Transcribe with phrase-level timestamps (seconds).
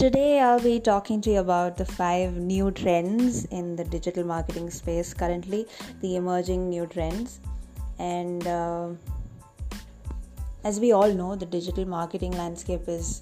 [0.00, 4.70] Today, I'll be talking to you about the five new trends in the digital marketing
[4.70, 5.66] space currently,
[6.00, 7.38] the emerging new trends.
[7.98, 8.88] And uh,
[10.64, 13.20] as we all know, the digital marketing landscape is,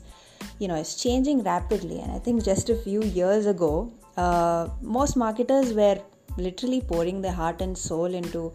[0.60, 1.98] you know, is changing rapidly.
[1.98, 6.00] And I think just a few years ago, uh, most marketers were
[6.36, 8.52] literally pouring their heart and soul into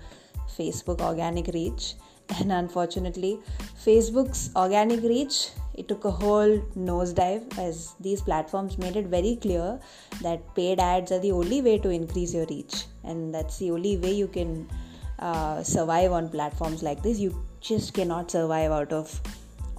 [0.58, 1.96] Facebook organic reach.
[2.40, 3.40] And unfortunately,
[3.86, 9.80] Facebook's organic reach it took a whole nosedive as these platforms made it very clear
[10.22, 13.98] that paid ads are the only way to increase your reach, and that's the only
[13.98, 14.70] way you can
[15.18, 17.20] uh, survive on platforms like this.
[17.20, 19.20] You just cannot survive out of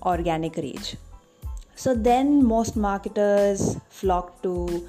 [0.02, 0.96] organic reach.
[1.76, 4.88] So then, most marketers flocked to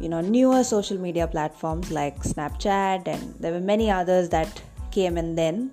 [0.00, 5.18] you know newer social media platforms like Snapchat, and there were many others that came
[5.18, 5.70] in then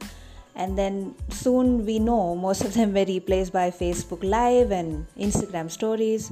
[0.55, 5.69] and then soon we know most of them were replaced by facebook live and instagram
[5.69, 6.31] stories.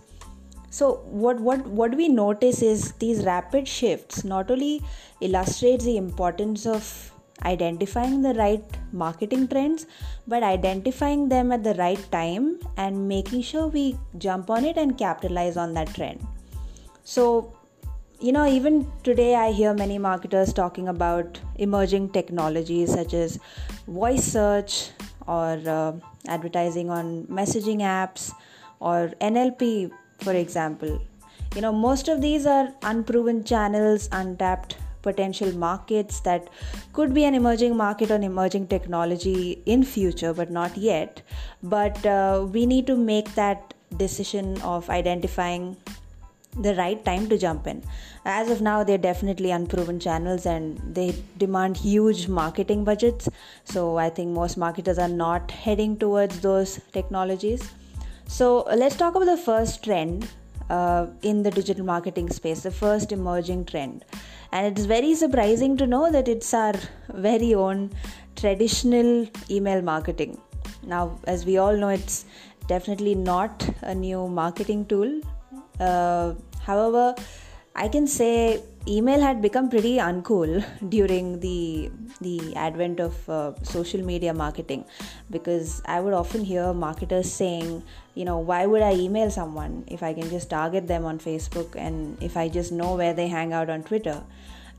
[0.69, 0.93] So
[1.23, 4.81] what what what we notice is these rapid shifts not only
[5.21, 7.11] illustrates the importance of
[7.45, 9.85] identifying the right marketing trends
[10.27, 14.97] but identifying them at the right time and making sure we jump on it and
[14.97, 16.25] capitalize on that trend.
[17.03, 17.53] So
[18.23, 23.37] you know, even today I hear many marketers talking about emerging technologies such as
[23.85, 24.91] voice search
[25.27, 25.91] or uh,
[26.29, 28.31] advertising on messaging apps
[28.79, 31.01] or NLP, for example.
[31.53, 36.47] You know, most of these are unproven channels, untapped potential markets that
[36.93, 41.21] could be an emerging market on emerging technology in future but not yet
[41.61, 45.75] but uh, we need to make that decision of identifying
[46.57, 47.83] the right time to jump in.
[48.25, 53.27] As of now, they're definitely unproven channels and they demand huge marketing budgets.
[53.65, 57.71] So I think most marketers are not heading towards those technologies.
[58.27, 60.29] So let's talk about the first trend
[60.69, 64.05] uh, in the digital marketing space, the first emerging trend.
[64.51, 66.73] And it's very surprising to know that it's our
[67.09, 67.91] very own
[68.35, 70.39] traditional email marketing.
[70.85, 72.25] Now, as we all know, it's
[72.67, 75.21] definitely not a new marketing tool
[75.79, 77.15] uh, however,
[77.75, 81.91] I can say email had become pretty uncool during the
[82.21, 84.85] the advent of uh, social media marketing
[85.29, 90.03] because I would often hear marketers saying, you know, why would I email someone if
[90.03, 93.53] I can just target them on Facebook and if I just know where they hang
[93.53, 94.23] out on Twitter.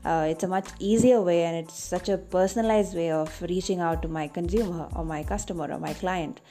[0.05, 4.03] Uh, it's a much easier way and it's such a personalized way of reaching out
[4.03, 6.41] to my consumer or my customer or my client.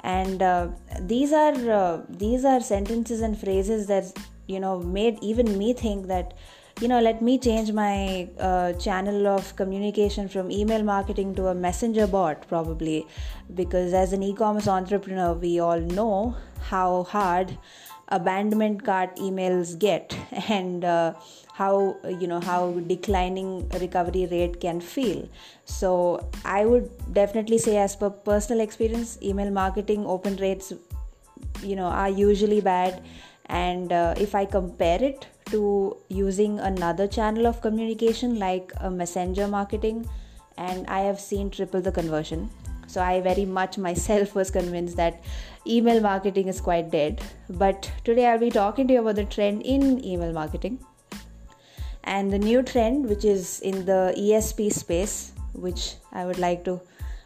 [0.00, 0.68] And uh,
[0.98, 6.06] these are uh, these are sentences and phrases that you know made even me think
[6.06, 6.32] that
[6.80, 11.54] you know let me change my uh, channel of communication from email marketing to a
[11.54, 13.06] messenger bot probably.
[13.54, 16.34] Because as an e-commerce entrepreneur we all know
[16.70, 17.58] how hard
[18.16, 20.16] abandonment cart emails get
[20.48, 21.14] and uh,
[21.54, 25.28] how you know how declining recovery rate can feel.
[25.64, 25.90] So
[26.44, 26.90] i would
[27.20, 30.72] definitely say as per personal experience email marketing open rates
[31.62, 33.02] you know are usually bad.
[33.46, 39.48] And uh, if i compare it to using another channel of communication like a messenger
[39.54, 40.08] marketing
[40.56, 42.48] and i have seen triple the conversion
[42.92, 45.22] so i very much myself was convinced that
[45.66, 47.20] email marketing is quite dead.
[47.48, 50.78] But today i'll be talking to you about the trend in email marketing
[52.04, 56.80] and the new trend which is in the esp space which i would like to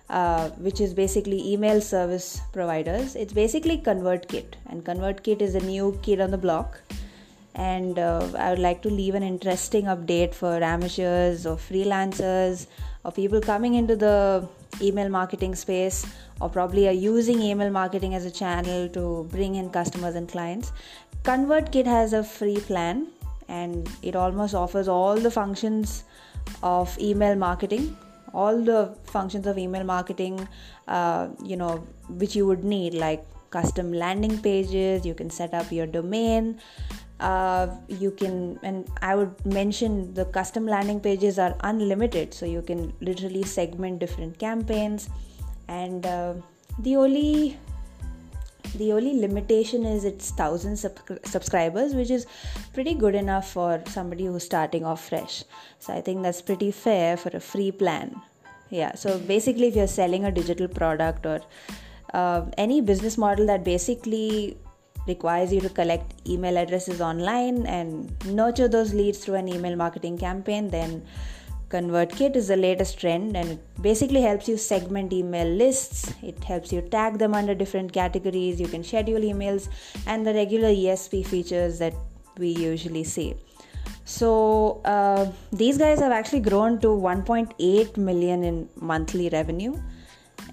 [0.08, 3.16] uh, which is basically email service providers.
[3.16, 6.80] It's basically convertkit and convertkit is a new kid on the block.
[7.56, 12.66] And uh, i would like to leave an interesting update for amateurs or freelancers
[13.04, 14.46] or people coming into the
[14.80, 16.06] email marketing space
[16.40, 20.72] or probably are using email marketing as a channel to bring in customers and clients.
[21.22, 23.08] Convertkit has a free plan
[23.48, 26.04] and it almost offers all the functions
[26.62, 27.96] of email marketing
[28.32, 30.46] all the functions of email marketing
[30.88, 35.70] uh, you know which you would need like custom landing pages you can set up
[35.72, 36.60] your domain
[37.20, 42.60] uh, you can and i would mention the custom landing pages are unlimited so you
[42.60, 45.08] can literally segment different campaigns.
[45.68, 46.34] And uh,
[46.78, 47.58] the only
[48.74, 52.26] the only limitation is it's 1000 sub- subscribers which is
[52.74, 55.42] pretty good enough for somebody who's starting off fresh.
[55.78, 58.20] So i think that's pretty fair for a free plan.
[58.70, 61.40] Yeah so basically if you're selling a digital product or
[62.12, 64.58] uh, any business model that basically
[65.06, 70.18] requires you to collect email addresses online and nurture those leads through an email marketing
[70.18, 71.02] campaign then
[71.68, 76.14] ConvertKit is the latest trend and it basically helps you segment email lists.
[76.22, 78.60] It helps you tag them under different categories.
[78.60, 79.68] You can schedule emails
[80.06, 81.94] and the regular ESP features that
[82.38, 83.34] we usually see.
[84.04, 89.76] So uh, these guys have actually grown to 1.8 million in monthly revenue.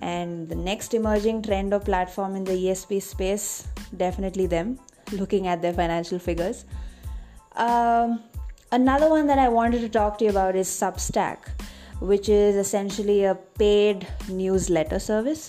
[0.02, 3.68] And the next emerging trend or platform in the ESP space,
[3.98, 4.80] definitely them,
[5.12, 6.66] looking at their financial figures.
[7.56, 8.24] Um,
[8.74, 11.38] Another one that I wanted to talk to you about is Substack,
[12.00, 15.48] which is essentially a paid newsletter service.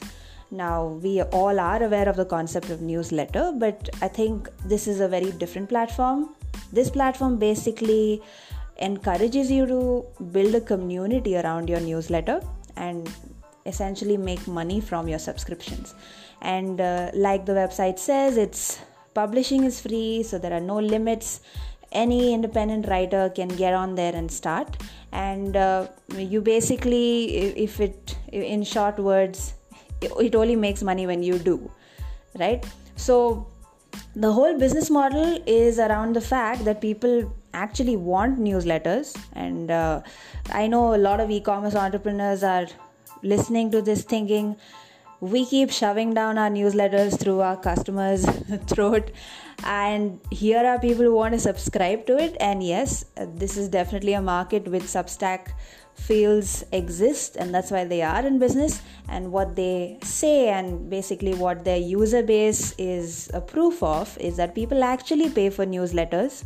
[0.50, 5.00] Now, we all are aware of the concept of newsletter, but I think this is
[5.00, 6.34] a very different platform.
[6.70, 8.20] This platform basically
[8.76, 12.42] encourages you to build a community around your newsletter
[12.76, 13.10] and
[13.64, 15.94] essentially make money from your subscriptions.
[16.44, 18.78] And uh, like the website says, it's
[19.14, 21.40] publishing is free, so there are no limits.
[21.90, 24.76] Any independent writer can get on there and start.
[25.12, 27.36] And uh, you basically
[27.66, 29.54] if it in short words
[30.00, 31.70] it only makes money when you do
[32.38, 32.64] right?
[32.96, 33.46] So
[34.14, 39.16] the whole business model is around the fact that people actually want newsletters.
[39.32, 40.02] And uh,
[40.52, 42.66] i know a lot of e-commerce entrepreneurs are
[43.22, 44.56] listening to this thinking
[45.24, 48.26] we keep shoving down our newsletters through our customers'
[48.66, 49.10] throat,
[49.64, 52.36] and here are people who want to subscribe to it.
[52.40, 55.52] And yes, this is definitely a market which Substack
[55.94, 58.82] feels exist, and that's why they are in business.
[59.08, 64.36] And what they say, and basically what their user base is a proof of, is
[64.36, 66.44] that people actually pay for newsletters,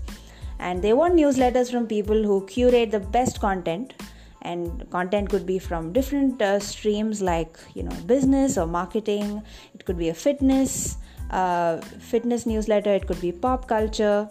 [0.60, 3.94] and they want newsletters from people who curate the best content
[4.42, 9.42] and content could be from different uh, streams like you know business or marketing.
[9.74, 10.96] It could be a fitness
[11.30, 12.94] uh, fitness newsletter.
[12.94, 14.28] It could be pop culture.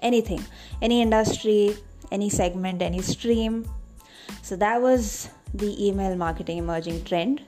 [0.00, 0.44] Anything.
[0.80, 1.76] Any industry
[2.12, 3.68] any segment any stream.
[4.42, 7.42] So that was the email marketing emerging trend.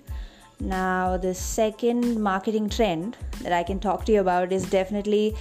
[0.59, 5.37] Now the second marketing trend that i can talk to you about is definitely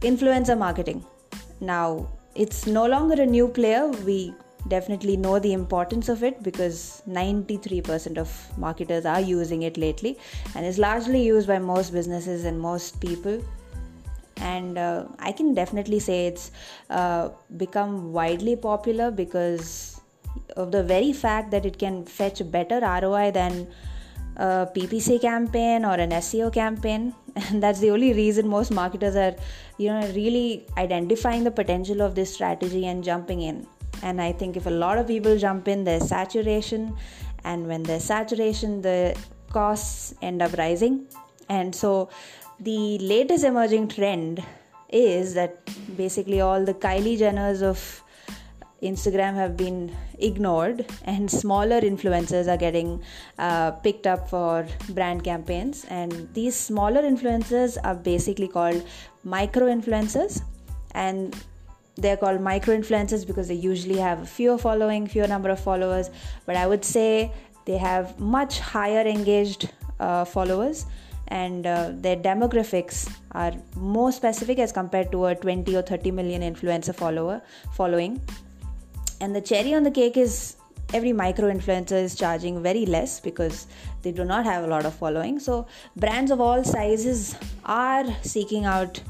[0.00, 1.04] influencer marketing.
[1.60, 3.88] Now it's no longer a new player.
[4.10, 4.34] We
[4.68, 10.18] definitely know the importance of it because 93% of marketers are using it lately
[10.54, 13.42] and is largely used by most businesses and most people.
[14.38, 16.50] And uh, i can definitely say it's
[16.90, 20.00] uh, become widely popular because
[20.56, 23.68] of the very fact that it can fetch better roi than
[24.36, 27.14] a ppc campaign or an seo campaign.
[27.36, 29.34] And that's the only reason most marketers are
[29.78, 33.66] you know really identifying the potential of this strategy and jumping in
[34.02, 36.96] and i think if a lot of people jump in there's saturation.
[37.44, 39.16] And when there's saturation the
[39.52, 41.06] costs end up rising.
[41.48, 42.08] And so
[42.60, 44.42] the latest emerging trend
[44.88, 48.02] is that basically all the kylie jenners of
[48.82, 53.02] instagram have been ignored and smaller influencers are getting
[53.38, 55.84] uh, picked up for brand campaigns.
[55.88, 58.84] And these smaller influencers are basically called
[59.24, 60.42] micro influencers
[60.92, 61.34] and
[61.96, 66.10] they're called micro influencers because they usually have a fewer following fewer number of followers.
[66.46, 67.32] But i would say
[67.64, 70.86] they have much higher engaged uh, followers
[71.28, 76.42] and uh, their demographics are more specific as compared to a 20 or 30 million
[76.42, 77.40] influencer follower
[77.72, 78.20] following.
[79.20, 80.56] And the cherry on the cake is
[80.92, 83.66] every micro influencer is charging very less because
[84.02, 85.38] they do not have a lot of following.
[85.38, 89.00] So brands of all sizes are seeking out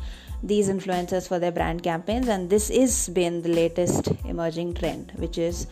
[0.43, 5.39] these influencers for their brand campaigns and this is been the latest emerging trend which
[5.39, 5.67] is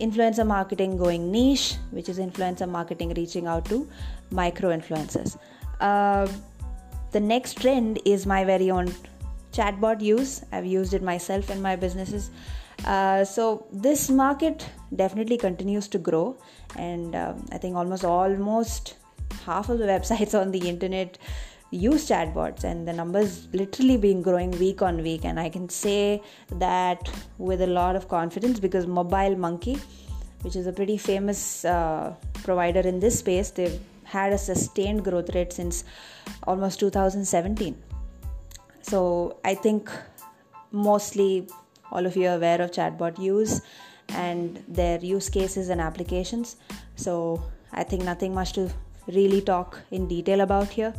[0.00, 3.88] influencer marketing going niche which is influencer marketing reaching out to
[4.30, 5.36] micro influencers.
[5.80, 6.26] Uh,
[7.12, 8.92] the next trend is my very own
[9.52, 10.42] chatbot use.
[10.50, 12.30] I've used it myself in my businesses.
[12.84, 14.66] Uh, so this market
[14.96, 16.36] definitely continues to grow
[16.76, 18.96] and uh, i think almost almost
[19.44, 21.18] half of the websites on the internet
[21.72, 25.24] use chatbots and the numbers literally been growing week on week.
[25.24, 29.78] And i can say that with a lot of confidence because mobile monkey
[30.42, 35.34] which is a pretty famous uh, provider in this space they've had a sustained growth
[35.34, 35.84] rate since
[36.44, 37.76] almost 2017
[38.82, 39.90] so i think
[40.72, 41.46] mostly
[41.92, 43.62] all of you are aware of chatbot use
[44.08, 46.56] and their use cases and applications.
[46.96, 48.70] So i think nothing much to
[49.06, 50.94] really talk in detail about here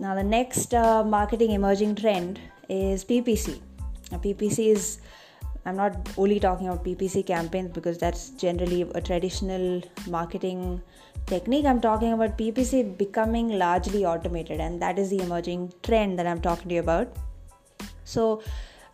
[0.00, 3.60] now, the next uh, marketing emerging trend is PPC.
[4.10, 4.98] Now, PPC is,
[5.64, 10.82] I'm not only talking about PPC campaigns because that's generally a traditional marketing
[11.26, 11.64] technique.
[11.64, 16.40] I'm talking about PPC becoming largely automated, and that is the emerging trend that I'm
[16.40, 17.14] talking to you about.
[18.04, 18.42] So,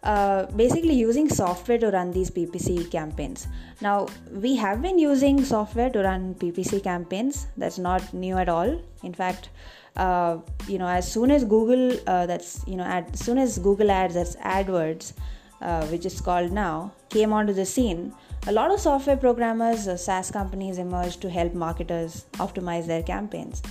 [0.03, 3.47] uh, basically using software to run these PPC campaigns.
[3.81, 7.47] Now, we have been using software to run PPC campaigns.
[7.57, 8.81] That's not new at all.
[9.03, 9.49] In fact,
[9.97, 13.91] uh, you know, as soon as Google, uh, that's you know, as soon as Google
[13.91, 15.13] Ads, that's AdWords,
[15.61, 18.15] uh, which is called now, came onto the scene,
[18.47, 23.63] a lot of software programmers, uh, SaaS companies emerged to help marketers optimize their campaigns.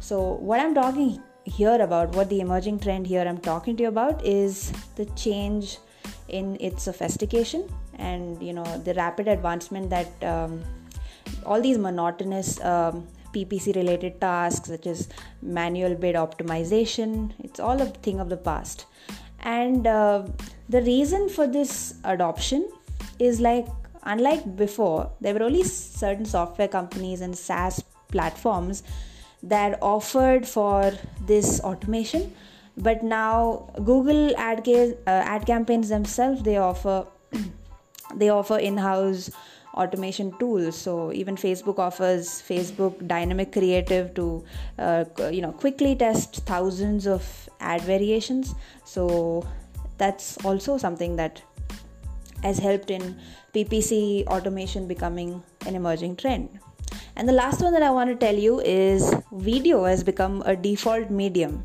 [0.00, 3.88] So, what I'm talking here about, what the emerging trend here I'm talking to you
[3.88, 5.78] about, is the change
[6.28, 7.66] in its sophistication
[7.98, 10.62] and you know the rapid advancement that um,
[11.44, 15.08] all these monotonous um, PPC related tasks such as
[15.42, 18.86] manual bid optimization, it's all a thing of the past.
[19.40, 20.26] And uh,
[20.68, 22.68] the reason for this adoption
[23.18, 23.66] is like
[24.02, 28.82] unlike before, there were only certain software companies and SaaS platforms
[29.42, 30.92] that offered for
[31.26, 32.34] this automation.
[32.76, 37.06] But now Google ad, ca- uh, ad campaigns themselves they offer
[38.14, 39.30] they offer in-house
[39.78, 40.76] automation tools.
[40.76, 44.44] So even facebook offers facebook dynamic creative to
[44.78, 48.54] uh, you know quickly test thousands of ad variations.
[48.84, 49.46] So
[49.98, 51.42] that's also something that
[52.42, 53.18] has helped in
[53.54, 56.48] ppc automation becoming an emerging trend.
[57.16, 60.54] And the last one that i want to tell you is video has become a
[60.54, 61.64] default medium.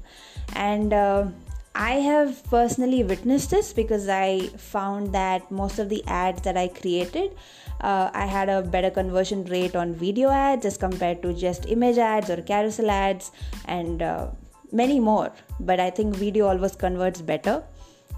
[0.56, 1.28] And uh,
[1.76, 6.68] I have personally witnessed this because I found that most of the ads that I
[6.68, 7.36] created,
[7.82, 11.98] uh, I had a better conversion rate on video ads as compared to just image
[11.98, 13.32] ads or carousel ads
[13.66, 14.28] and uh,
[14.72, 15.32] many more.
[15.60, 17.64] But I think video always converts better.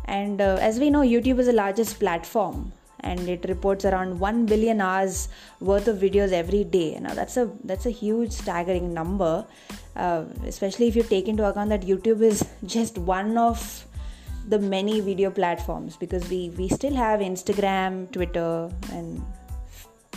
[0.04, 4.46] And uh, as we know, YouTube is the largest platform and it reports around 1
[4.46, 6.98] billion hours worth of videos every day.
[7.00, 9.46] Now that's a that's a huge staggering number
[9.96, 13.86] uh, especially if you take into account that youtube is just one of
[14.50, 19.24] the many video platforms because we we still have instagram twitter and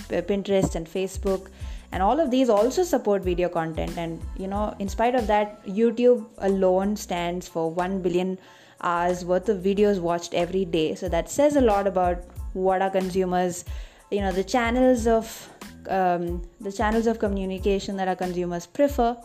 [0.09, 1.49] pinterest and facebook
[1.93, 3.97] and all of these also support video content.
[3.97, 8.39] And you know in spite of that youtube alone stands for 1 billion
[8.83, 10.95] hours worth of videos watched every day.
[10.95, 12.19] So that says a lot about
[12.53, 13.65] what are consumers
[14.11, 15.49] you know the channels of
[15.89, 19.17] um, the channels of communication that our consumers prefer.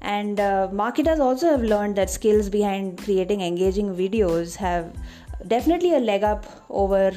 [0.00, 4.92] And uh, marketers also have learned that skills behind creating engaging videos have
[5.46, 7.12] definitely a leg up over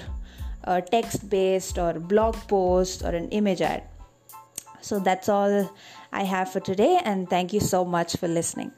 [0.63, 3.83] a text based or blog post or an image ad.
[4.81, 5.71] So that's all
[6.15, 8.71] i have for today and thank you so much for listening